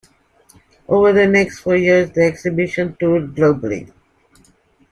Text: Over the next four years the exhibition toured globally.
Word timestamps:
Over 0.87 1.13
the 1.13 1.27
next 1.27 1.59
four 1.59 1.75
years 1.75 2.09
the 2.09 2.23
exhibition 2.25 2.95
toured 2.99 3.35
globally. 3.35 3.93